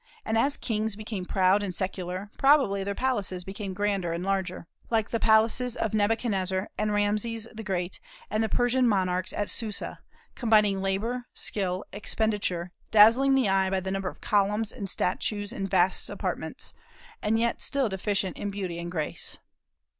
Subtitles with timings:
[0.25, 5.11] And as kings became proud and secular, probably their palaces became grander and larger, like
[5.11, 9.99] the palaces of Nebuchadnezzar and Rameses the Great and the Persian monarchs at Susa,
[10.33, 15.69] combining labor, skill, expenditure, dazzling the eye by the number of columns and statues and
[15.69, 16.73] vast apartments,
[17.23, 19.37] yet still deficient in beauty and grace.